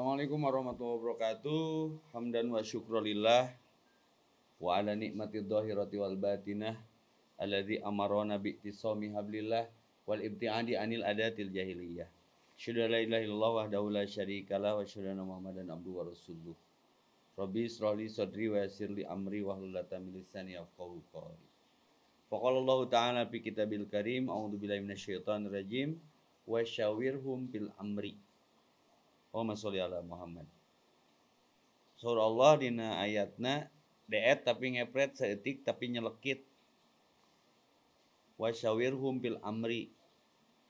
[0.00, 1.92] Assalamualaikum warahmatullahi wabarakatuh.
[2.16, 3.52] Hamdan wa syukrulillah
[4.56, 6.72] wa ala nikmati dhahirati wal batinah
[7.36, 9.68] alladzi amarona bi ittisami hablillah
[10.08, 12.08] wal ibtiadi anil adatil jahiliyah.
[12.56, 16.56] Syukur la ilaha illallah wahdahu la syarikalah wa anna Muhammadan abduhu wa rasuluh.
[17.36, 21.44] Rabbi israli sadri wa yassir li amri wa hlul min lisani yafqahu qawli.
[22.32, 26.00] Faqala Allah Ta'ala fi kitabil karim a'udzu billahi minasyaitonir rajim
[26.48, 28.16] wa syawirhum bil amri.
[29.30, 30.46] Allahumma sholli ala Muhammad.
[31.98, 33.70] Surah Allah dina ayatna
[34.10, 36.42] deet tapi ngepret seetik tapi nyelekit.
[38.34, 39.92] Wa syawirhum bil amri.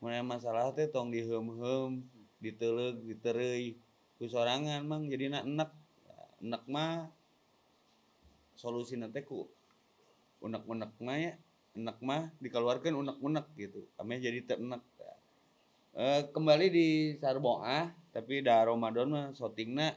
[0.00, 2.00] Mun masalah teh tong diheum-heum,
[2.40, 3.76] diteleg, ditereuy
[4.20, 5.72] ku sorangan mang jadi enak
[6.44, 7.08] enak mah
[8.52, 9.48] solusi nanti ku
[10.44, 11.32] unek-unek mah ya
[11.72, 14.84] enak mah dikeluarkan unek-unek gitu kami jadi terenak
[15.96, 19.94] e, kembali di Sarboah tapi dah Ramadan mah shootingna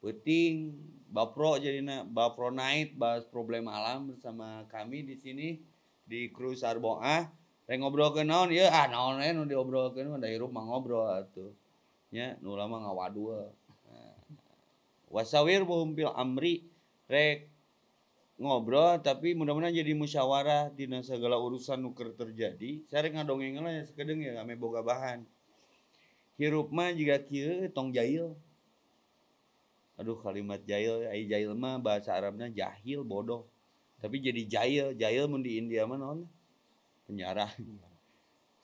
[0.00, 0.76] penting.
[1.06, 5.62] Bapro jadi na Bapro Night bahas problem alam bersama kami di sini
[6.02, 7.30] di kru Sarboah
[7.66, 8.54] Reng ngobrol ke naon?
[8.54, 11.50] Ya ah naon nu diobrolkeun mah dari rumah ngobrol atuh.
[12.14, 13.50] Nya nu lama ngawadua
[13.90, 14.18] nah.
[15.10, 16.62] wasawir bil amri.
[17.10, 17.50] Rek
[18.38, 22.86] ngobrol tapi mudah-mudahan jadi musyawarah di segala urusan nuker terjadi.
[22.86, 25.26] Saya ngadongeng lah ya sekedeng ya kami boga bahan
[26.36, 28.36] hirup mah juga kieu tong jail
[29.96, 33.48] Aduh kalimat jail ai jail mah bahasa Arabnya jahil bodoh
[33.96, 36.28] tapi jadi jail jail mun di India mah naon
[37.08, 37.48] penyarah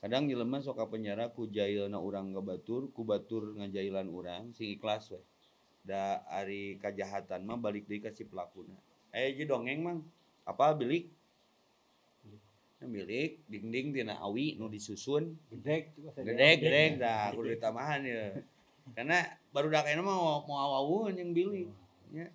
[0.03, 5.09] kadang jelema ka penjara ku jailna urang ke batur ku batur ngajailan urang sing ikhlas
[5.09, 5.21] we
[5.81, 8.77] da ari kajahatan mah balik deui ka si pelakuna
[9.09, 9.99] aya ge dongeng mang
[10.45, 11.09] apa bilik
[12.87, 15.35] milik dinding tina awi nu disusun.
[15.51, 16.91] Gedek gedek gedek.
[16.99, 18.41] dah kudu ditamahan ya.
[18.91, 19.23] Karena
[19.55, 21.71] baru dak enak mah mau awawun yang bilik
[22.11, 22.27] ya.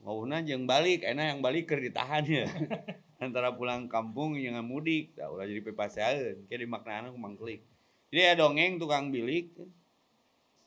[0.00, 2.46] Ngawuna yang balik enak yang balik ker ditahan ya.
[3.24, 7.60] Antara pulang kampung yang mudik dah ulah jadi pepasean kayak dimaknaan aku mangklik.
[8.08, 9.52] Jadi ya dongeng tukang bilik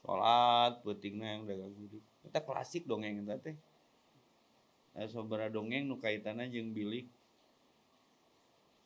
[0.05, 3.55] sholat pentingnya yang dagang mudik kita klasik dongeng kita teh.
[4.93, 7.09] Eh, sobara dongeng nu kaitannya jeung bilik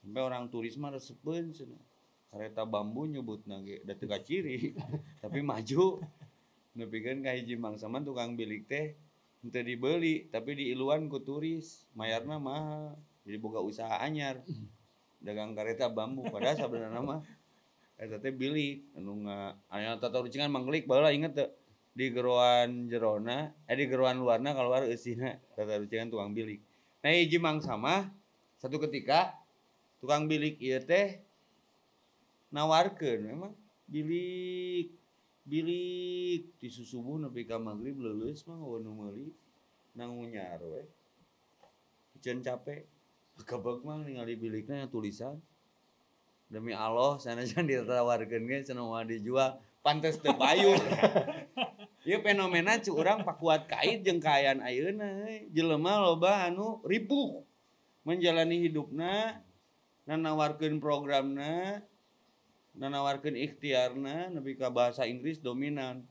[0.01, 1.81] sampai orang turis mah resepeun cenah
[2.31, 4.75] kereta bambu nyebut nage da teu ciri.
[5.23, 6.03] Tapi maju.
[6.77, 8.93] Nepikeun ka hiji mangsaman tukang bilik teh
[9.49, 11.89] teu dibeli tapi diiluan ku turis.
[11.97, 12.93] Mayarna mahal
[13.25, 14.45] jadi boga usaha anyar.
[15.17, 17.21] Dagang kereta bambu padahal sebenarnya mah
[17.97, 18.85] eta teh bilik.
[18.93, 19.25] Anu
[19.73, 21.49] aya tata rucingan manglik baheula inget teu
[21.97, 26.61] di geruan jerona eh di geruan luarna keluar eusina tata rucingan tukang bilik.
[27.01, 28.13] Nah hiji sama
[28.61, 29.33] satu ketika
[29.97, 31.21] tukang bilik ieu teh
[32.53, 33.53] nawarkeun memang
[33.89, 34.93] bilik
[35.47, 36.43] bilik.
[36.59, 39.31] Di susubuh nepi ka magrib leuleus mah nu meuli
[39.95, 40.83] nangunyar we.
[42.19, 42.83] Jen capek
[43.47, 45.39] kebek mah ningali biliknya tulisan.
[46.47, 49.59] Demi Allah sana jangan ditawarkan ge cenah dijual.
[49.79, 50.75] Pantes teu bayu
[52.07, 57.43] ieu fenomena cu urang pakuat kait jeung kaayaan ayeuna jelema loba anu ripuh
[58.03, 59.43] menjalani hidupna
[60.07, 61.83] nanawarkeun programna
[62.79, 66.07] nanawarkeun ikhtiarna nepi ka bahasa Inggris dominan.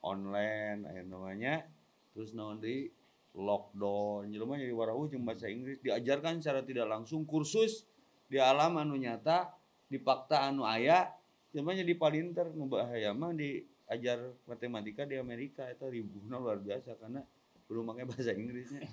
[0.00, 1.68] Online aya namanya
[2.16, 2.88] terus naon di
[3.36, 4.32] lockdown.
[4.32, 5.76] Jelema jadi warahu jeung bahasa Inggris.
[5.84, 7.28] Diajarkan secara tidak langsung.
[7.28, 7.84] Kursus
[8.32, 9.52] di alam anu nyata
[9.92, 11.12] di fakta anu aya
[11.52, 12.48] jelema jadi palinter.
[12.56, 13.60] Nu bahaya mah di
[13.92, 15.68] ajar matematika di Amerika.
[15.68, 17.20] Itu ribuhna luar biasa karena
[17.68, 18.88] belum pakai bahasa Inggrisnya.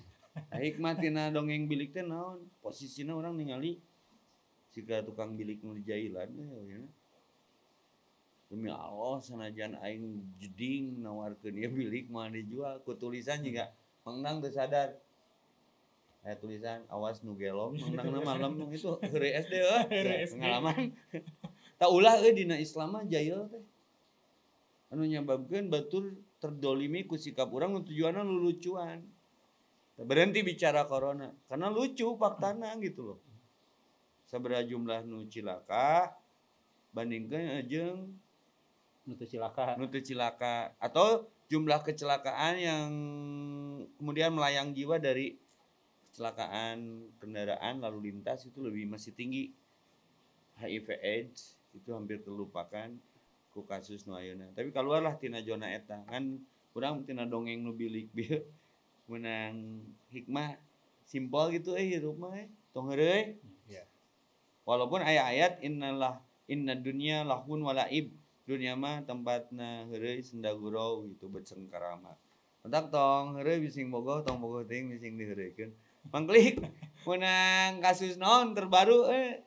[0.51, 2.51] Nah, hikmatina dongeng bilik teh naon?
[2.59, 3.79] Posisinya orang ningali
[4.77, 6.29] jika tukang bilik nu jailan
[6.69, 6.77] ya,
[8.53, 13.73] demi Allah sanajan aing jeding nawarkeun dia bilik mah dijual ku tulisan juga
[14.05, 14.93] menang teu sadar.
[16.21, 20.93] Aya tulisan awas nu gelong menang malam itu heureuy SD euy pengalaman.
[21.77, 23.61] Tak ulah euy dina Islam mah jahil teh.
[24.93, 29.01] Anu nyebabkan batur terdolimi ku sikap orang tujuannya lucuan.
[29.97, 33.26] Berhenti bicara corona karena lucu faktana gitu loh
[34.27, 36.11] seberapa jumlah nu cilaka
[36.91, 38.19] bandingkan jeng
[39.07, 39.79] nutu cilaka.
[39.79, 40.75] Nutu cilaka.
[40.77, 42.89] Atau jumlah kecelakaan yang
[43.95, 45.39] kemudian melayang jiwa dari
[46.11, 49.55] kecelakaan kendaraan lalu lintas itu lebih masih tinggi.
[50.57, 52.91] HIV AIDS itu hampir terlupakan
[53.53, 54.51] ku kasus nu ayeuna.
[54.51, 56.03] Tapi keluarlah tina zona eta.
[56.09, 56.43] Kan
[56.75, 58.43] kurang tina dongeng nu bilik bieu
[59.07, 60.59] menang hikmah.
[61.07, 62.91] Simpel gitu eh hidup mah eh tong.
[64.67, 66.19] Walaupun ayat-ayat innalah
[66.51, 68.11] inna dunya lahun walaib
[68.43, 72.15] dunia mah tempatna heureuy senda gurau gitu beceng karama
[72.67, 75.71] Entak tong heureuy bising bogoh tong bogoh ting bising diheureukeun.
[76.11, 76.59] Mangklik
[77.07, 79.39] menang kasus non terbaru eh?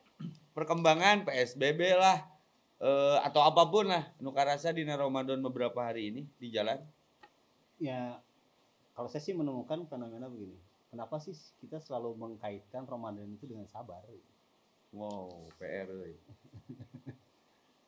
[0.57, 2.17] Perkembangan PSBB lah
[2.81, 4.33] eh, atau apa pun lah nu
[4.73, 6.81] dina Ramadan beberapa hari ini di jalan.
[7.77, 8.17] Ya
[8.97, 10.57] kalau saya sih menemukan fenomena begini.
[10.89, 14.01] Kenapa sih kita selalu mengkaitkan Ramadan itu dengan sabar?
[14.95, 16.15] Wow PR euy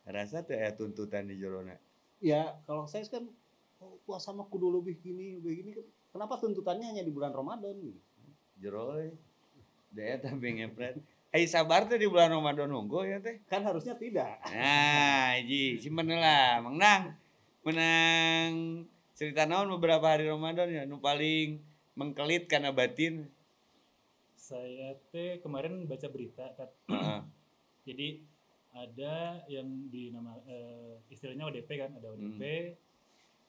[0.03, 1.79] rasa teh aya tuntutan di jorona
[2.23, 3.27] Ya kalau saya kan
[3.83, 5.71] oh, puasa mah kudu lebih gini, lebih gini.
[6.15, 7.75] Kenapa tuntutannya hanya di bulan Ramadan?
[7.83, 8.00] Gitu?
[8.63, 9.11] jero euy
[9.91, 11.03] daya tapi ngepret
[11.33, 14.38] Hei sabar teh di bulan Ramadan nunggu ya teh Kan harusnya tidak.
[14.53, 17.17] Nah, Ji, simpen lah, Mang Nang.
[17.65, 18.85] Menang
[19.17, 21.57] cerita naon beberapa hari Ramadan ya, nu paling
[21.97, 23.32] mengkelit karena batin.
[24.44, 26.51] Saya teh kemarin baca berita.
[27.88, 28.19] Jadi
[28.75, 32.42] ada yang di nama eh, istilahnya ODP kan, ada ODP.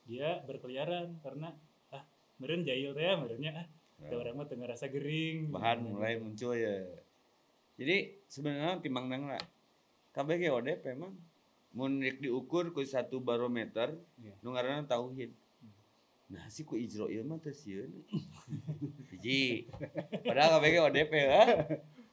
[0.07, 1.51] Dia berkeliaran karena
[1.91, 2.07] ah
[2.39, 3.67] meureun jahil teh meureunnya ah
[4.07, 5.51] ada orang mah tengah rasa gering.
[5.51, 6.87] Bahan mulai muncul ya.
[7.75, 9.43] Jadi sebenarnya timbang nang lah.
[10.15, 11.19] Ge ODP emang
[11.75, 14.39] mun rek diukur ku satu barometer Iya.
[14.47, 15.35] nu ngaranna tauhid.
[16.25, 17.93] Nah, si ku ijro ieu mah teu sieun.
[19.13, 19.69] Hiji.
[20.25, 21.45] Padahal kabeh ODP ha.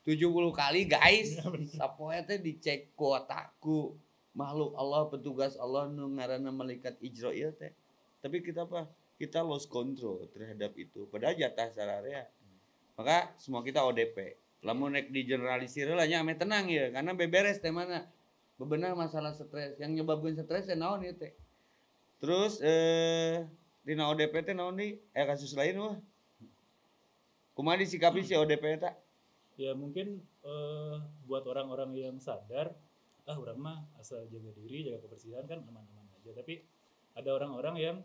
[0.04, 1.40] 70 kali guys.
[1.72, 3.96] Sapoe teh dicek ku otakku.
[4.32, 7.72] Makhluk Allah, petugas Allah nu ngaranna malaikat ijro ieu teh.
[8.20, 8.88] Tapi kita apa?
[9.16, 11.08] Kita lost control terhadap itu.
[11.08, 12.28] Padahal jatah sararea.
[12.98, 14.36] Maka semua kita ODP.
[14.62, 18.06] Lamun rek di generalisir lah nya ame tenang ya karena beberes teh mana.
[18.60, 21.34] Bebenah masalah stres yang nyebabkeun stres teh naon ieu teh.
[22.22, 23.42] Terus eh
[23.82, 24.98] dina ODP teh naon nih?
[25.14, 25.96] Eh kasus lain wah.
[27.52, 28.94] Kumaha disikapi si ODP eta?
[29.60, 30.96] Ya mungkin eh,
[31.28, 32.72] buat orang-orang yang sadar
[33.22, 36.34] ah orang mah asal jaga diri, jaga kebersihan kan aman-aman aja.
[36.34, 36.62] Tapi
[37.14, 37.96] ada orang-orang yang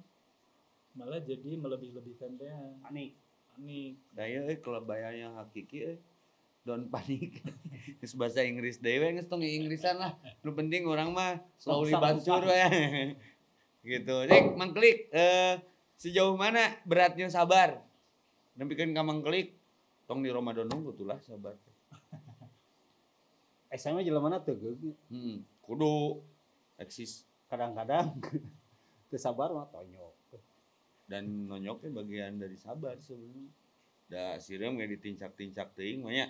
[0.98, 2.50] malah jadi melebih-lebihkan teh
[2.82, 3.14] Panik.
[3.54, 3.94] panik.
[4.14, 5.98] Da ieu euy kelebaya yang hakiki euy.
[6.68, 7.40] Don't panik.
[8.04, 10.20] Geus bahasa Inggris dewe we geus tong Inggrisan lah.
[10.44, 12.68] Nu penting orang mah slowly bansur buka.
[13.86, 14.16] Gitu.
[14.26, 15.62] Cek mangklik eh
[15.98, 17.82] sejauh mana beratnya sabar?
[18.58, 19.58] Nempikeun ka mangklik
[20.10, 21.54] tong di Ramadan nunggu tulah sabar.
[23.68, 24.96] Mah jelemana teu geug.
[25.12, 26.24] Hmm, kudu
[26.80, 28.12] eksis Kadang-kadang
[29.16, 30.12] sabar mah tonyo.
[31.08, 33.48] dan nonyoknya bagian dari sabar sebenarnya.
[34.12, 36.28] Da sireum ge ditincak-tincak teuing mah nya.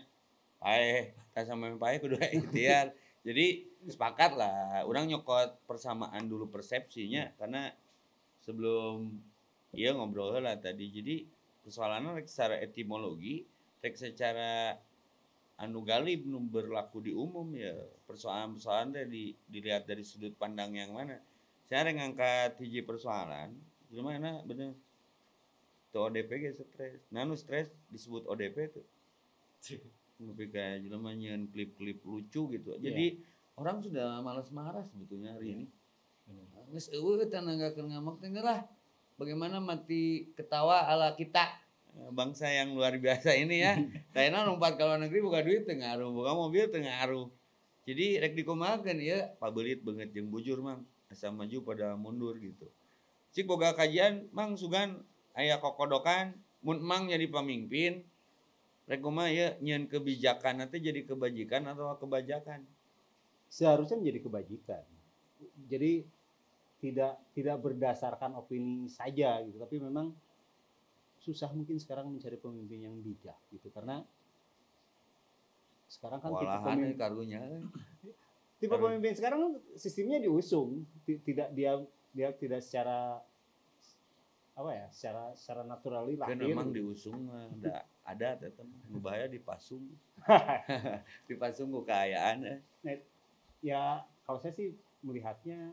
[0.62, 2.94] Pae, tak sama pae kudu ikhtiar.
[3.28, 7.68] Jadi sepakat lah, orang nyokot persamaan dulu persepsinya karena
[8.40, 9.12] sebelum
[9.76, 10.88] iya ngobrol lah tadi.
[10.88, 11.28] Jadi
[11.60, 13.44] persoalannya secara etimologi,
[13.84, 14.80] rek secara
[15.60, 17.76] anu galib nu berlaku di umum ya
[18.08, 21.20] persoalan-persoalan di, dilihat dari sudut pandang yang mana.
[21.68, 23.52] Saya ngangkat hiji persoalan,
[23.92, 24.72] gimana bener
[25.92, 27.04] tuh ODP ge stres.
[27.12, 28.88] Nah nu stres disebut ODP tuh
[30.52, 32.78] kayak jelema nyeun klip-klip lucu gitu.
[32.82, 33.22] Jadi
[33.58, 35.66] orang sudah malas marah sebetulnya hari ini.
[36.74, 38.66] Geus eueuh tenanggakeun ngamak teh lah.
[39.18, 41.68] Bagaimana mati ketawa ala kita
[41.98, 43.74] Eh, bangsa yang luar biasa ini ya.
[44.14, 47.28] Kayaknya lompat ke luar negeri buka duit teu ngaruh, buka mobil teu ngaruh.
[47.90, 50.86] Jadi rek dikumahakeun ya, pabelit banget jeung bujur mang.
[51.08, 52.68] Asa maju pada mundur gitu.
[53.32, 55.02] Cik boga kajian mang sugan
[55.34, 58.04] aya kokodokan mun mang jadi pamimpin
[58.88, 62.64] rek kumaha ya nyeun kebijakan nanti jadi kebajikan atau kebajakan.
[63.52, 64.84] Seharusnya menjadi kebajikan.
[65.68, 66.08] Jadi
[66.80, 70.14] tidak tidak berdasarkan opini saja gitu, tapi memang
[71.20, 74.00] susah mungkin sekarang mencari pemimpin yang bijak gitu karena
[75.88, 77.40] sekarang kan tipe Walahan pemimpin, euy karunya.
[78.60, 79.42] tipe pemimpin sekarang
[79.76, 81.84] sistemnya diusung Ti- tidak dia
[82.16, 83.20] dia tidak secara
[84.58, 86.90] apa ya secara secara naturali Kan lahir memang gitu.
[86.90, 89.86] diusung ada ada tetep nu bahaya dipasung.
[91.30, 92.38] dipasung kekayaan
[92.84, 93.00] eh.
[93.62, 94.74] ya kalau saya sih
[95.06, 95.70] melihatnya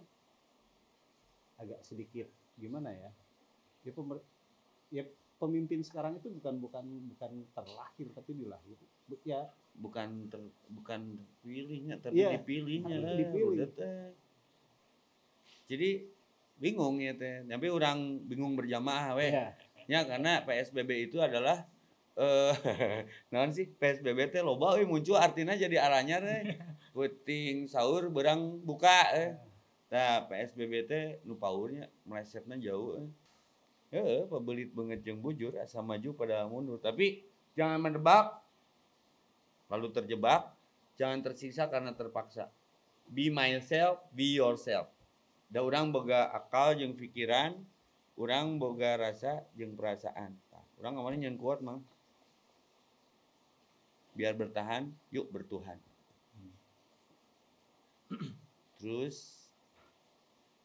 [1.56, 2.28] agak sedikit
[2.60, 3.08] gimana ya
[3.82, 4.26] ya, pemer-
[4.92, 5.02] ya
[5.40, 6.84] pemimpin sekarang itu bukan bukan
[7.16, 8.76] bukan terlahir tapi dilahir
[9.24, 11.00] ya bukan ter, bukan
[11.40, 13.68] terpilihnya tapi Iya, dipilihnya lah, dipilih.
[15.64, 15.90] Jadi
[16.58, 17.44] bingung ya teh.
[17.46, 19.32] Tapi orang bingung berjamaah weh.
[19.32, 21.68] ya Ya karena PSBB itu adalah
[22.14, 22.54] eh
[23.34, 26.56] naon sih PSBB teh loba euy muncul artinya jadi arahnya teh.
[26.94, 29.36] Puting sahur berang buka eh.
[29.92, 33.08] Nah, PSBB teh nu paurnya melesetnya jauh eh.
[33.94, 36.82] Heeh, pabelit banget jeung bujur asa maju pada mundur.
[36.82, 37.22] Tapi
[37.54, 38.42] jangan menebak
[39.70, 40.54] lalu terjebak,
[40.98, 42.50] jangan tersiksa karena terpaksa.
[43.10, 44.93] Be myself, be yourself.
[45.54, 47.54] Da orang boga akal jeung pikiran
[48.18, 50.34] orang boga rasa jeung perasaan.
[50.50, 51.78] Nah, orang kemarin yang kuat mang
[54.18, 55.78] biar bertahan yuk bertuhan.
[58.82, 59.46] Terus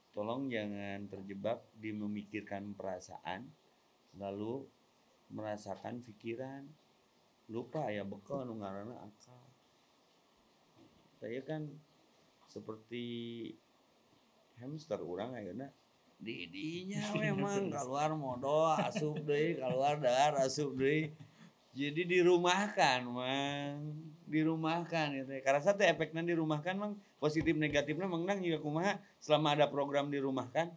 [0.10, 3.46] tolong jangan terjebak di memikirkan perasaan
[4.18, 4.66] lalu
[5.30, 6.66] merasakan pikiran.
[7.50, 9.46] Lupa ya bekal nu akal.
[11.22, 11.66] Saya kan
[12.50, 13.06] seperti
[14.60, 15.72] hamster orang ayeuna
[16.20, 21.16] didinya memang keluar modal asup deui keluar dar asup deui
[21.80, 23.78] jadi dirumahkan mang.
[24.30, 28.94] Dirumahkan gitu karena satu efeknya dirumahkan mang positif negatifnya mang nang juga kumaha?
[29.18, 30.70] Selama ada program dirumahkan?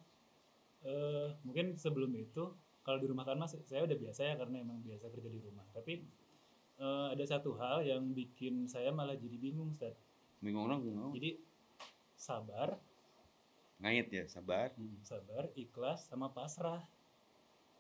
[0.87, 2.49] Eh, mungkin sebelum itu
[2.81, 5.65] kalau di rumah kan mas saya udah biasa ya karena emang biasa kerja di rumah.
[5.75, 6.01] Tapi
[6.81, 9.97] eh, ada satu hal yang bikin saya malah jadi bingung Ustaz.
[10.43, 11.12] bingung orang bingung.
[11.15, 11.39] Jadi
[12.19, 12.79] sabar
[13.83, 14.71] ngait ya sabar.
[15.03, 16.87] Sabar ikhlas sama pasrah.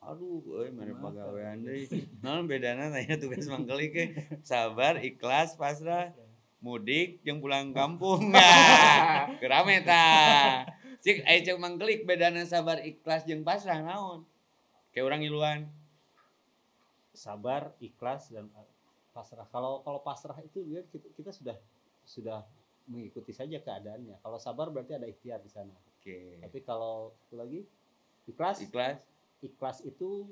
[0.02, 1.66] Aduh euy mere Kumaha, pagawean Kak?
[1.70, 1.84] deui
[2.26, 4.04] naon bedana tanya tugas mangkelik ke.
[4.42, 6.10] Sabar ikhlas pasrah.
[6.58, 8.30] Mudik yang pulang kampung.
[8.34, 10.02] Nah kerame ta
[11.06, 14.26] cik aya cek mangkelik bedana sabar ikhlas jeung pasrah naon?
[14.90, 15.60] Kayak orang iluan
[17.14, 18.66] sabar ikhlas dan uh,
[19.14, 19.46] pasrah.
[19.54, 21.54] Kalau kalau pasrah itu dia kita, kita sudah
[22.02, 22.42] sudah
[22.90, 24.18] mengikuti saja keadaannya.
[24.18, 26.18] Kalau sabar berarti ada ikhtiar di sana oke.
[26.42, 27.60] Tapi kalau itu lagi
[28.26, 28.58] ikhlas.
[28.60, 28.98] Ikhlas.
[29.38, 30.26] Ikhlas itu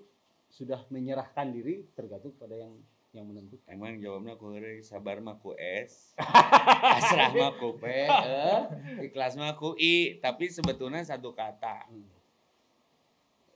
[0.50, 2.74] sudah menyerahkan diri tergantung pada yang
[3.10, 3.70] yang menentukan.
[3.70, 6.14] Emang jawabnya ku heureuy sabar mah ku S
[6.94, 8.62] pasrah mah ku P eh,
[9.00, 10.18] ikhlas mah ku I.
[10.18, 11.86] Tapi sebetulnya satu kata.
[11.86, 12.06] Hmm.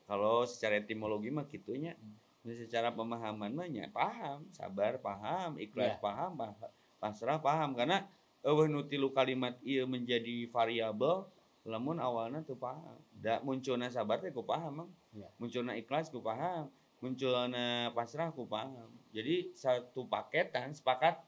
[0.04, 1.96] kalau secara etimologi mah gitunya
[2.44, 6.02] Ini secara pemahaman mah nya paham sabar paham ikhlas Iya.
[6.02, 7.72] paham pa- pasrah paham.
[7.72, 8.04] Karena
[8.42, 11.24] eueuh nu tilu kalimat ieu menjadi variabel
[11.64, 12.96] lamun awalnya tuh paham.
[13.16, 14.90] Da munculna sabar teh ku paham mang.
[15.40, 16.68] Munculna ikhlas ku paham.
[17.00, 18.88] Munculna pasrah ku paham.
[19.16, 21.20] Jadi satu paketan sepakat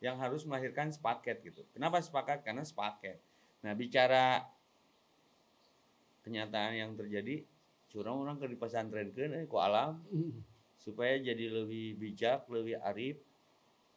[0.00, 1.64] yang harus melahirkan sepaket gitu.
[1.72, 2.44] Kenapa sepakat?
[2.44, 3.20] Karena sepaket.
[3.64, 4.44] Nah bicara
[6.24, 7.44] kenyataan yang terjadi
[7.92, 10.00] curang orang ke di pesantren eh, ku alam.
[10.80, 13.20] Supaya jadi lebih bijak, lebih arif,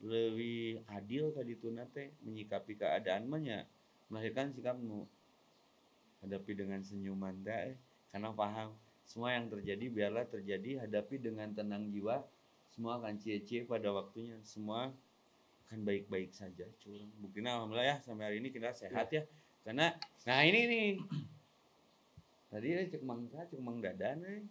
[0.04, 3.64] lebih adil tadi dituna teh menyikapi keadaan mah nya
[4.12, 5.08] melahirkan sikap nu
[6.24, 7.76] hadapi dengan senyuman teh eh,
[8.10, 8.72] karena paham
[9.04, 12.24] semua yang terjadi biarlah terjadi hadapi dengan tenang jiwa
[12.72, 14.90] semua akan cie-cie pada waktunya semua
[15.68, 19.28] akan baik-baik saja curang buktinya alhamdulillah ya sampai hari ini kita sehat ya
[19.62, 19.92] karena
[20.24, 20.88] nah ini nih
[22.50, 24.42] tadi eh, cek mang Sa, cek mang dadan eh.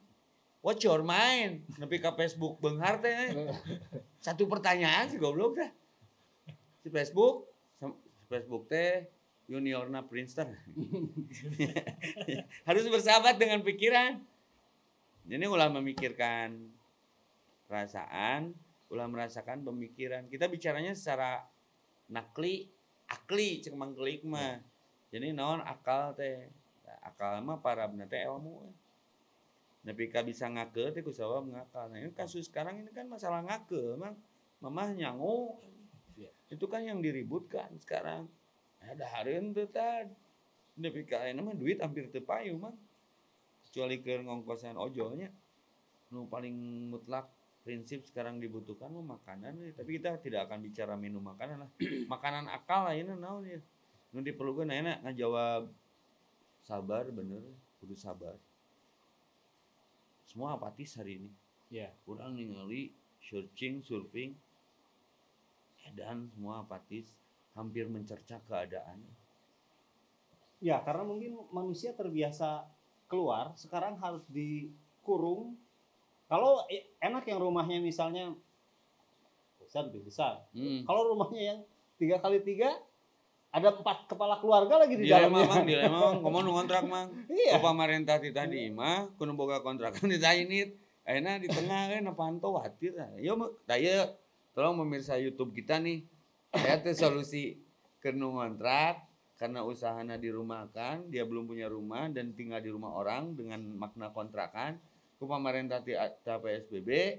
[0.62, 1.67] What's your mind?
[1.75, 3.35] Nepi ke Facebook benghar teh.
[3.35, 3.50] eh.
[4.23, 5.71] Satu pertanyaan sih goblok dah.
[6.79, 7.50] Si Facebook,
[7.83, 9.11] si Facebook teh
[9.52, 10.49] juniorna Princeton.
[12.68, 14.16] Harus bersahabat dengan pikiran.
[15.28, 16.56] Jadi ulah memikirkan
[17.68, 18.56] perasaan,
[18.88, 20.25] ulah merasakan pemikiran.
[20.32, 21.44] Kita bicaranya secara
[22.09, 22.64] nakli,
[23.12, 24.59] akli cek mangkelik mah.
[25.12, 26.49] Jadi naon akal teh.
[26.88, 28.64] Nah, akal mah para bener teh ilmu.
[28.64, 28.75] eh.
[29.82, 31.92] Tapi ka bisa ngake teh kusawa ngakal.
[31.92, 34.16] Nah, ini kasus sekarang ini kan masalah ngake, emang
[34.64, 35.61] mamah nyangu.
[36.16, 36.32] Iya.
[36.49, 38.26] Itu kan yang diributkan sekarang.
[38.89, 40.11] Ada hareun teh tad.
[40.73, 42.75] Tapi ka ayeuna mah duit hampir teu payu mah.
[43.69, 45.31] Kecuali ke ngongkosan ojolnya.
[46.11, 47.31] Nu paling mutlak
[47.62, 49.71] prinsip sekarang dibutuhkan mah makanan we.
[49.71, 51.71] tapi kita tidak akan bicara minum makanan lah.
[52.15, 53.61] makanan akal ayeuna naon ya.
[54.11, 55.71] Nu diperlukeun ayeuna ngajawab
[56.67, 57.43] sabar bener,
[57.79, 58.35] kudu sabar.
[60.27, 61.31] Semua apatis hari ini.
[61.69, 64.35] ya Kurang ningali searching, surfing,
[65.95, 67.15] dan semua apatis,
[67.52, 69.00] hampir mencerca keadaan.
[70.62, 72.62] ya karena mungkin manusia terbiasa
[73.11, 75.59] keluar sekarang harus dikurung
[76.30, 78.30] kalau e- enak yang rumahnya misalnya
[79.59, 80.87] besar lebih besar Hmm.
[80.87, 81.59] kalau rumahnya yang
[81.99, 82.78] tiga kali tiga
[83.52, 87.09] ada empat kepala keluarga lagi di Dilema dalamnya mang, dilema mang, ngomong nu kontrak mang.
[87.28, 90.73] iya Ku pamarentah ti tadi mah kudu boga kontrakan di ini.
[91.04, 92.97] Ayeuna di tengah kan panto watir.
[93.21, 93.37] Yo
[93.68, 94.09] taya
[94.56, 96.00] tolong pemirsa YouTube kita nih.
[96.52, 97.56] Saya teh solusi
[97.99, 99.09] ke nu ngontrak
[99.40, 104.78] karena usahana dirumahkan, dia belum punya rumah dan tinggal di rumah orang dengan makna kontrakan.
[105.18, 107.18] Ku pamarentah ti PSBB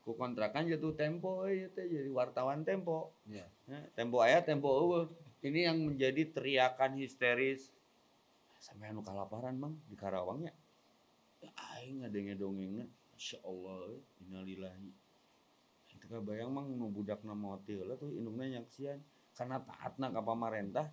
[0.00, 3.12] ku kontrakan jatuh tempo euy teh jadi wartawan tempo.
[3.28, 3.44] Iya.
[3.68, 5.06] Nah, tempo aya tempo eueuh.
[5.40, 7.72] Ini yang menjadi teriakan histeris
[8.60, 10.52] sampai anu kalaparan mang di Karawangnya
[11.40, 12.84] ya aing ngadenge dongengna
[13.16, 14.88] Masya Allah eh, innalillahi
[16.18, 18.98] bayang mang nu budak nama hotel tuh indungna nyaksian
[19.38, 20.90] karena taatna ka pamarentah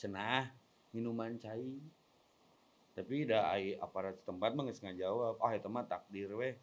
[0.00, 0.48] cenah
[0.96, 1.76] minuman cai.
[2.96, 6.56] Tapi da ai aparat setempat mah geus ngajawab ah eta mah takdir weh.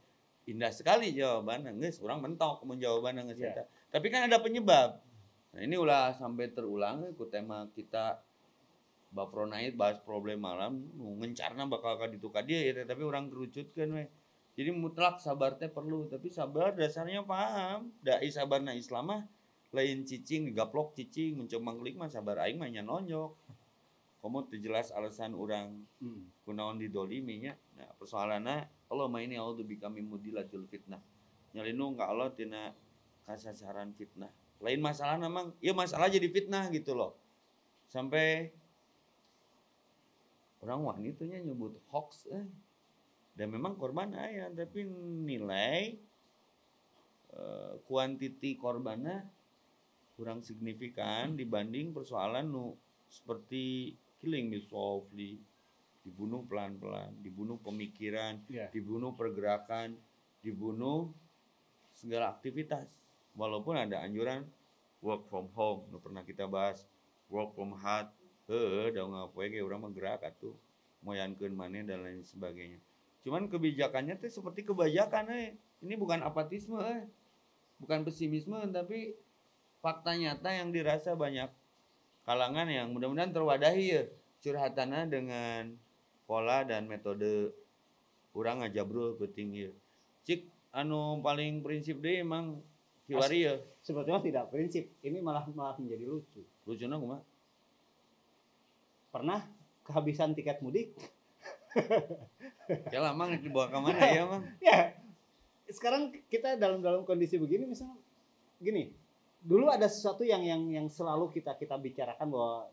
[0.50, 1.78] Indah sekali jawabannya.
[1.78, 3.54] Geus urang mentok mun jawabannya geus Iya.
[3.54, 3.64] eta.
[3.94, 4.98] Tapi kan ada penyebab.
[5.54, 8.18] Nah ini ulah sampai terulang ku tema kita
[9.14, 10.90] Bafronait bahas problem malam.
[10.98, 14.10] Ngencarna bakal ka ditu ka dieu ya tapi orang kerucutkeun we
[14.53, 17.89] jadi mutlak sabar teh perlu tapi sabar dasarnya paham.
[18.05, 19.22] Dai sabarna Islam mah
[19.74, 23.33] lain cicing digaplok cicing mencoba klik mah sabar aing mah nya nonjok.
[24.22, 26.29] Komo teu jelas alasan orang Hmm.
[26.45, 27.57] kunaon didoliminya.
[27.75, 31.01] Nah persoalannya Allah mah ini Allah bikami mudilatul fitnah.
[31.57, 32.77] Nyalindung ka Allah tina
[33.25, 34.29] kasasaran fitnah.
[34.62, 37.17] Lain masalah memang ya masalah jadi fitnah gitu loh.
[37.89, 38.53] Sampai
[40.62, 42.45] orang wanitanya nyebut hoax eh.
[43.34, 44.86] Dan memang korban ayah tapi
[45.25, 45.98] nilai
[47.34, 49.25] eh, kuantiti korbannya
[50.13, 52.78] kurang signifikan dibanding persoalan nu
[53.10, 55.42] seperti killing me softly
[56.06, 58.70] dibunuh pelan-pelan dibunuh pemikiran Iya.
[58.70, 59.98] dibunuh pergerakan
[60.46, 61.10] dibunuh
[61.96, 62.86] segala aktivitas
[63.34, 64.46] walaupun ada anjuran
[65.02, 66.86] work from home nu pernah kita bahas
[67.34, 68.10] work from home
[68.52, 70.54] heeh da ngapoe ge urang mah gerak atuh
[71.02, 72.78] moyankeun maneh dan lain sebagainya
[73.24, 77.08] cuman kebijakannya teh seperti kebajakan eh ini bukan apatisme eh
[77.80, 79.15] bukan pesimisme tapi
[79.84, 81.48] fakta nyata yang dirasa banyak
[82.24, 84.03] kalangan yang mudah-mudahan terwadahi ya
[84.44, 85.62] curhatannya dengan
[86.27, 87.51] pola dan metode
[88.36, 89.72] orang ngajabrul penting ya
[90.27, 92.60] cik anu paling prinsip deh emang
[93.08, 94.88] kiwari ya Sebetulnya tidak prinsip.
[95.03, 96.39] Ini malah malah menjadi lucu.
[96.63, 97.20] lucunya kumaha
[99.12, 99.44] Pernah
[99.84, 100.96] kehabisan tiket mudik?
[102.94, 104.00] Ya lah mang dibawa ke mana?
[104.10, 104.44] Ya mang.
[104.65, 104.94] Ya
[105.74, 107.98] sekarang kita dalam dalam kondisi begini misalnya
[108.62, 108.94] gini
[109.42, 112.70] dulu ada sesuatu yang yang yang selalu kita kita bicarakan bahwa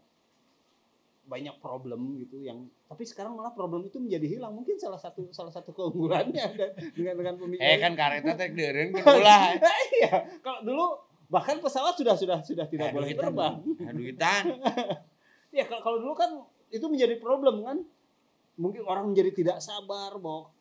[1.24, 4.50] banyak problem gitu yang tapi sekarang malah problem itu menjadi hilang.
[4.50, 7.70] Mungkin salah satu salah satu keunggulannya dan dengan dengan pemikiran.
[7.70, 9.42] Eh kan kareta teh deureun kan ulah.
[9.94, 10.86] Iya kalau dulu
[11.30, 13.54] bahkan pesawat sudah sudah sudah tidak boleh Aduh, terbang.
[13.94, 14.44] Duitan
[15.50, 16.30] ya kalau kalau dulu kan
[16.70, 17.78] itu menjadi problem kan
[18.60, 20.52] mungkin orang menjadi tidak sabar bahwa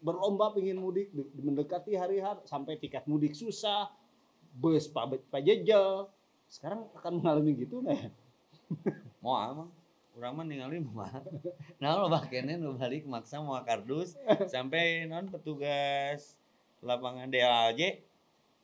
[0.00, 3.92] berlomba ingin mudik de- mendekati hari hari sampai tiket mudik susah
[4.56, 4.88] bus
[5.28, 6.08] pajajal
[6.48, 8.10] sekarang akan mengalami gitu nggak ya?
[9.22, 9.68] mau emang
[10.16, 11.20] urang mah ningali mah
[11.82, 14.16] nah lo bakene nu balik maksa mau kardus
[14.54, 16.38] sampai non petugas
[16.80, 18.08] lapangan DLJ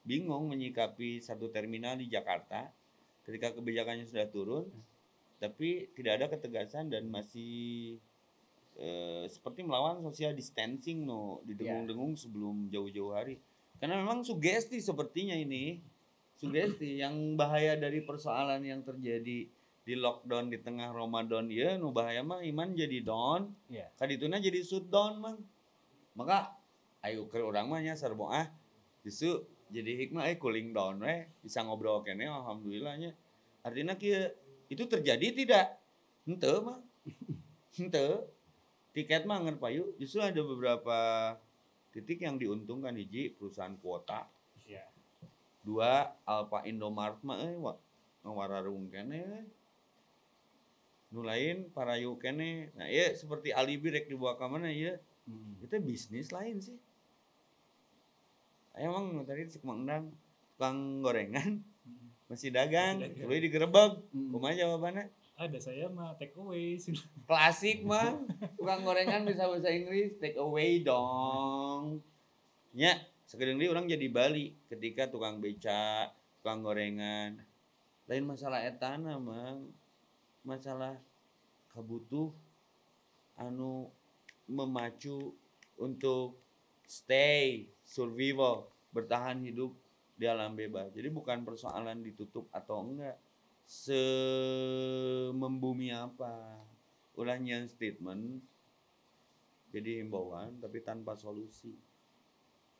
[0.04, 2.68] bingung menyikapi satu terminal di Jakarta.
[3.24, 4.68] Ketika kebijakannya sudah turun
[5.40, 7.96] tapi tidak ada ketegasan dan masih
[8.78, 13.38] eh, seperti melawan social distancing no didengung-dengung sebelum jauh-jauh hari.
[13.78, 15.82] Karena memang sugesti sepertinya ini
[16.38, 19.48] sugesti yang bahaya dari persoalan yang terjadi
[19.84, 21.50] di lockdown di tengah Ramadan.
[21.50, 23.92] Ya nu bahaya mah iman jadi down Iya.
[24.00, 25.38] kadituna jadi shutdown mang
[26.14, 26.54] maka
[27.02, 27.98] ayo ke orang mah nya
[28.30, 28.48] ah
[29.02, 33.12] justru jadi hikmah eh cooling down we bisa ngobrol kene alhamdulillahnya
[33.66, 34.30] artinya kieu
[34.68, 35.66] itu terjadi tidak?
[36.24, 36.80] Henteu mah.
[37.76, 38.24] Henteu
[38.94, 40.98] tiket mah ngan payu justru ada beberapa
[41.90, 44.26] titik yang diuntungkan hiji perusahaan kuota
[44.64, 44.86] Iya.
[45.60, 47.74] dua Alfa Indomart mah eh wa
[48.22, 49.46] ngawararung kene eh.
[51.10, 55.56] nu lain parayu kene nah ya seperti alibi rek dibawa ke mana ya Hmm.
[55.64, 56.76] itu bisnis lain sih
[58.76, 60.12] emang tadi si Undang
[60.52, 61.64] tukang gorengan
[62.28, 63.24] masih dagang Masih dagang.
[63.24, 64.30] tapi digerebek Hmm.
[64.32, 66.78] kumaha jawabannya ada saya mah take away.
[67.28, 68.22] Klasik mah
[68.54, 71.98] tukang gorengan bisa bahasa Inggris take away dong.
[72.74, 77.42] Nya sekedeng deui orang jadi Bali ketika tukang beca tukang gorengan.
[78.06, 79.74] Lain masalah etana mang
[80.46, 80.94] masalah
[81.74, 82.30] kabutuh
[83.34, 83.90] anu
[84.46, 85.34] memacu
[85.74, 86.38] untuk
[86.86, 89.74] stay survival bertahan hidup
[90.14, 90.94] di alam bebas.
[90.94, 93.18] Jadi bukan persoalan ditutup atau enggak
[93.64, 94.02] se
[95.32, 96.60] membumi apa?
[97.16, 98.44] Ulahnya statement.
[99.74, 101.74] Jadi himbauan tapi tanpa solusi.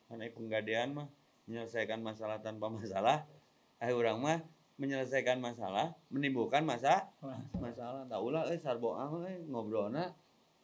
[0.07, 1.09] Karena penggadean mah
[1.49, 3.27] menyelesaikan masalah tanpa masalah.
[3.81, 4.39] Eh orang mah
[4.75, 7.11] menyelesaikan masalah menimbulkan masa
[7.59, 8.07] masalah.
[8.07, 10.13] Tak ulah eh sarboang eh ngobrolna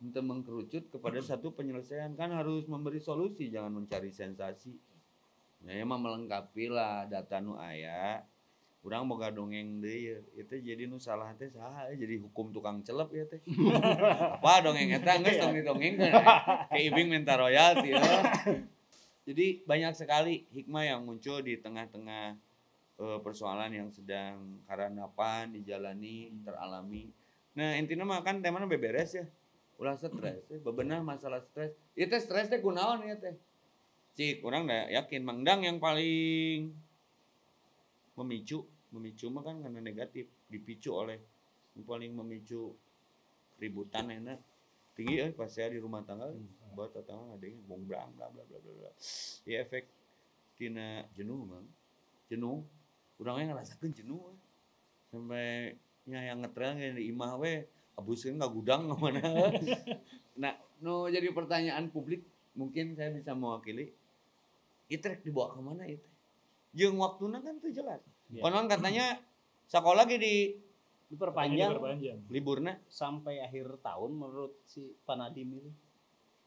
[0.01, 2.15] untuk mengkerucut kepada satu penyelesaian.
[2.15, 4.71] Kan harus memberi solusi jangan mencari sensasi.
[5.62, 8.25] Ya emang melengkapi lah data nu aya
[8.82, 13.13] urang boga dongeng deui itu jadi nu salah teh saha eh, jadi hukum tukang celep
[13.13, 13.38] ya teh.
[14.41, 16.10] Apa dongeng eta geus tong didongengkeun
[16.74, 18.02] ke ibing minta royalti ya.
[19.30, 22.34] jadi banyak sekali hikmah yang muncul di tengah-tengah
[22.98, 27.13] eh, persoalan yang sedang karanapan dijalani teralami.
[27.54, 29.30] Nah intinya mah kan temanya beberes ya.
[29.78, 31.78] Ulah stres teh bebenah masalah stres.
[31.94, 33.38] Ieu teh stres teh kunaon ieu teh.
[34.17, 36.74] Cik urang da yakin mangdang yang paling
[38.19, 41.19] memicu memicu mah kan karena negatif dipicu oleh
[41.76, 42.76] yang paling memicu
[43.56, 44.39] keributan enak
[44.91, 46.28] tinggi eh pas saya di rumah tangga
[46.76, 48.91] buat tetangga ada yang bong bla bla bla bla bla.
[49.47, 49.88] Ya efek
[50.60, 51.65] tina jenuh bang.
[52.28, 52.63] Jenuh.
[53.19, 54.34] Urangnya ngerasakan jenuh
[55.12, 55.78] sampai
[56.10, 57.62] nya yang ngetrail yang di imah we
[57.93, 59.21] abuskeun nggak gudang ke mana
[60.41, 62.26] nah no jadi pertanyaan publik
[62.58, 63.93] mungkin saya bisa mewakili
[64.89, 66.11] itu rek dibawa ke mana itu
[66.71, 68.41] jeung waktunya kan tuh jelas Iya.
[68.41, 69.19] konon katanya
[69.65, 70.36] sekolah lagi di
[71.05, 72.19] diperpanjang diperpanjang.
[72.27, 75.71] liburna sampai akhir tahun menurut si Panadim itu.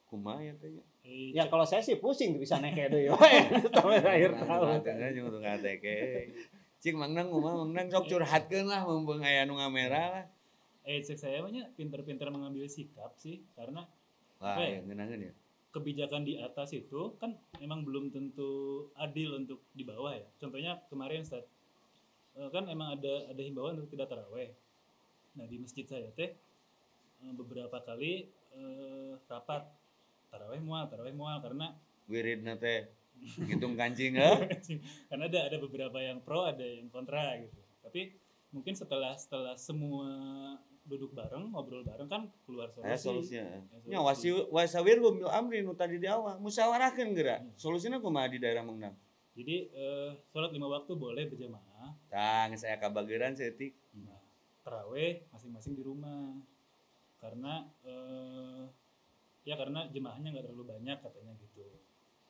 [0.06, 3.12] kumaha ya teh Eh, Ya cek- kalau saya sih pusing bisa naik deui
[3.68, 4.80] sampai akhir tahun.
[4.80, 6.32] Tengah jeung untuk ngateke.
[6.78, 10.24] Cik Mangnang kumaha Mangnang sok curhatkeun lah mumpung aya nu ngamera lah.
[10.82, 13.84] eh cek saya mah pinter-pinter mengambil sikap sih karena
[14.36, 14.76] Wah, ya?
[14.76, 15.32] ya ngeunangeun ya.
[15.74, 20.22] Kebijakan di atas itu kan emang belum tentu adil untuk di bawah ya.
[20.38, 21.42] Contohnya kemarin saat
[22.38, 24.54] eh, kan emang ada ada himbauan untuk tidak taraweh.
[25.34, 26.30] Nah di masjid saya teh
[27.26, 29.66] eh, beberapa kali eh, rapat
[30.30, 31.74] taraweh mual taraweh mual karena
[32.06, 32.86] Wiridna teh
[33.42, 34.46] ngitung kancing eh.
[35.10, 37.60] karena ada ada beberapa yang pro ada yang kontra gitu.
[37.82, 38.14] Tapi
[38.54, 40.06] mungkin setelah setelah semua
[40.84, 42.88] duduk bareng ngobrol bareng kan keluar solusi.
[42.88, 43.44] Aya solusinya.
[43.72, 47.40] Ya, Nya wasi wasawir bil amri nu tadi di awal musyawarahkeun geura.
[47.40, 47.56] Hmm.
[47.56, 48.92] Solusina kumaha di daerah Mangnang?
[49.34, 51.90] Jadi eh, sholat lima waktu boleh berjamaah.
[52.12, 53.74] Tang saya kabageran setik.
[53.96, 54.20] Nah,
[54.62, 56.36] teraweh masing-masing di rumah
[57.18, 58.64] karena eh,
[59.48, 61.64] ya karena jemaahnya nggak terlalu banyak katanya gitu.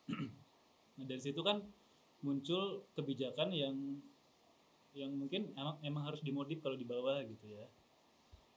[0.97, 1.59] nah dari situ kan
[2.23, 3.99] muncul kebijakan yang
[4.95, 7.67] yang mungkin emang, emang harus dimodif kalau di bawah gitu ya.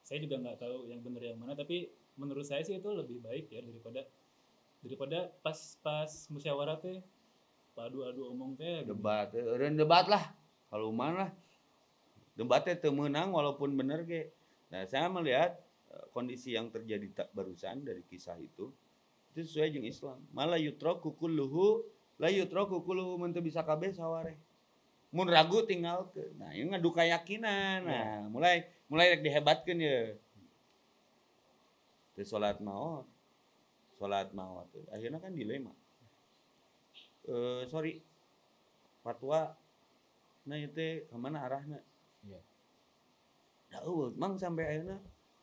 [0.08, 3.52] Saya juga nggak tahu yang benar yang mana tapi menurut saya sih itu lebih baik
[3.52, 4.08] ya daripada
[4.80, 7.04] daripada pas pas musyawarah teh
[7.76, 8.88] adu-adu omong teh.
[8.88, 10.32] Debat, eh, eureun debat lah.
[10.72, 11.28] Kalau mana
[12.34, 14.32] debat teh teu meunang walaupun bener ge.
[14.72, 15.60] Nah, saya melihat
[15.92, 18.72] eh, kondisi yang terjadi tak barusan dari kisah itu
[19.36, 20.18] itu sesuai jeung Islam.
[20.32, 21.84] Malah yutraku kulluhu
[22.16, 24.40] la yutraku kulluhu mun teu bisa kabeh saware.
[25.08, 26.20] Mun ragu tinggal ke.
[26.36, 27.88] Nah, ini ngadu keyakinan.
[27.88, 30.12] Nah, mulai mulai rek dihebatkeun ya.
[32.12, 33.08] Teu salat maot.
[33.96, 34.68] Salat maot.
[34.92, 35.72] Akhirnya kan dilema.
[37.24, 38.04] Eh sorry.
[39.00, 39.56] Fatwa
[40.48, 41.80] nah itu ke mana arahnya?
[42.24, 42.40] Iya.
[43.68, 43.80] Nah,
[44.16, 44.98] mang sampai akhirnya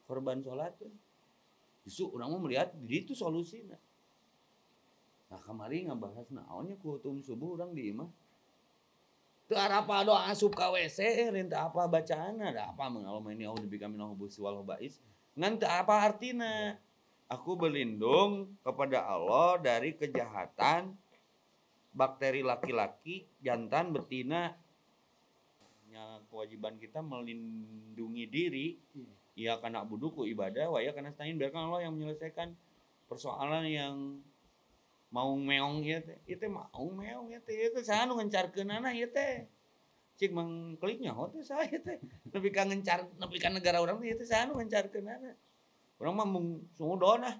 [0.05, 0.73] korban sholat.
[1.85, 3.77] Justru orang mau melihat di itu solusinya.
[5.29, 8.09] Nah kemarin ngebahas naonnya kutum subuh orang di imah.
[9.53, 14.17] Apa doa asup ka WC, rintah apa bacaan ada apa mengalami ini Allah dibika minal
[14.17, 14.97] hubusi wal bais.
[15.37, 16.81] Ngan teu apa artina?
[17.29, 20.97] Aku berlindung kepada Allah dari kejahatan
[21.93, 24.53] bakteri laki-laki, jantan, betina.
[25.93, 28.67] Ya, kewajiban kita melindungi diri
[29.35, 32.51] ya karena buduku ibadah waya karena stain biarkan Allah yang menyelesaikan
[33.07, 33.95] persoalan yang
[35.13, 39.07] mau meong ya teh itu mau meong ya teh itu saya nu ngencarkeun anak ya
[39.09, 39.47] teh
[40.15, 41.99] cik mengkliknya oh teh saya teh
[42.31, 45.35] nepi ka ngencar nepi ka negara orang teh itu saya nu ngencarkeun anak
[46.01, 47.37] orang mah mung sungudon ah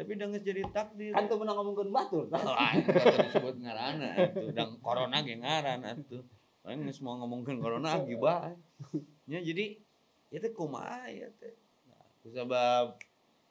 [0.00, 2.24] tapi udah jadi takdir Kan tuh menang ngomongkeun batur.
[2.32, 2.40] tah.
[2.56, 6.24] Ah, disebut ngaranna atuh dan corona ge ngaran atuh.
[6.64, 8.48] Paling geus mau ngomongkeun corona gibah.
[9.28, 9.76] Nya jadi
[10.32, 11.52] itu kumaha ya teh.
[11.84, 12.96] Nah, kusabab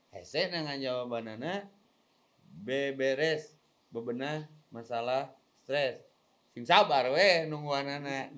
[0.09, 1.69] hese na ngajawabanana
[2.59, 3.55] beberes
[3.89, 5.31] bebenah masalah
[5.65, 5.97] stres.
[6.53, 8.29] Sing sabar we nungguanana.